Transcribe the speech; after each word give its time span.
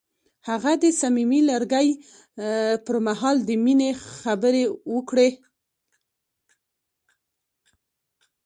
هغه 0.49 0.71
د 0.83 0.85
صمیمي 1.01 1.41
لرګی 1.51 1.87
پر 2.85 2.95
مهال 3.07 3.37
د 3.45 3.49
مینې 3.63 3.89
خبرې 4.19 4.63
وکړې. 4.93 5.29